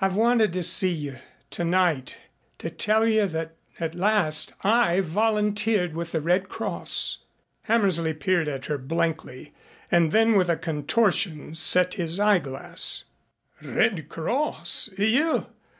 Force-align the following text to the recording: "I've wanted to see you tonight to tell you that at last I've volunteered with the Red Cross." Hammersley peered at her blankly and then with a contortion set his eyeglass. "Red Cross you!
"I've 0.00 0.16
wanted 0.16 0.52
to 0.54 0.62
see 0.64 0.90
you 0.90 1.18
tonight 1.50 2.16
to 2.58 2.68
tell 2.68 3.06
you 3.06 3.28
that 3.28 3.54
at 3.78 3.94
last 3.94 4.54
I've 4.64 5.04
volunteered 5.04 5.94
with 5.94 6.10
the 6.10 6.20
Red 6.20 6.48
Cross." 6.48 7.18
Hammersley 7.66 8.12
peered 8.12 8.48
at 8.48 8.66
her 8.66 8.76
blankly 8.76 9.54
and 9.88 10.10
then 10.10 10.32
with 10.34 10.48
a 10.48 10.56
contortion 10.56 11.54
set 11.54 11.94
his 11.94 12.18
eyeglass. 12.18 13.04
"Red 13.62 14.08
Cross 14.08 14.90
you! 14.98 15.46